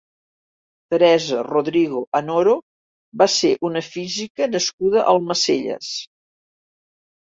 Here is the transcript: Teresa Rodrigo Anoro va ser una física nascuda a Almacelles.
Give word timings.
Teresa 0.93 1.41
Rodrigo 1.47 2.01
Anoro 2.21 2.57
va 3.23 3.29
ser 3.37 3.55
una 3.73 3.87
física 3.93 4.53
nascuda 4.57 5.05
a 5.07 5.09
Almacelles. 5.19 5.97